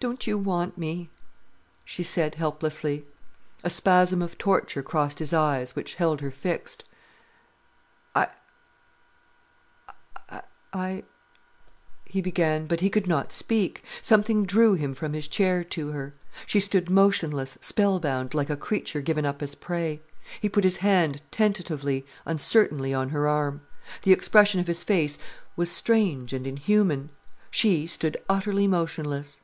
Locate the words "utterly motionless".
28.28-29.40